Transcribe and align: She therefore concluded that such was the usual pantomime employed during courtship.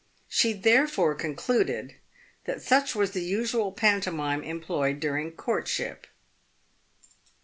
She 0.27 0.53
therefore 0.53 1.13
concluded 1.13 1.93
that 2.45 2.63
such 2.63 2.95
was 2.95 3.11
the 3.11 3.21
usual 3.21 3.71
pantomime 3.71 4.41
employed 4.43 4.99
during 4.99 5.31
courtship. 5.33 6.07